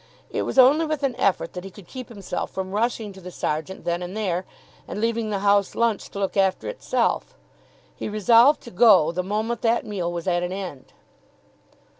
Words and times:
It 0.31 0.41
was 0.41 0.57
only 0.57 0.83
with 0.87 1.03
an 1.03 1.15
effort 1.17 1.53
that 1.53 1.63
he 1.63 1.69
could 1.69 1.87
keep 1.87 2.09
himself 2.09 2.49
from 2.49 2.71
rushing 2.71 3.13
to 3.13 3.21
the 3.21 3.29
sergeant 3.29 3.85
then 3.85 4.01
and 4.01 4.17
there, 4.17 4.45
and 4.87 4.99
leaving 4.99 5.29
the 5.29 5.41
house 5.45 5.75
lunch 5.75 6.09
to 6.09 6.17
look 6.19 6.35
after 6.35 6.67
itself. 6.67 7.35
He 7.95 8.09
resolved 8.09 8.61
to 8.61 8.71
go 8.71 9.11
the 9.11 9.21
moment 9.21 9.61
that 9.61 9.85
meal 9.85 10.11
was 10.11 10.27
at 10.27 10.41
an 10.41 10.53
end. 10.53 10.91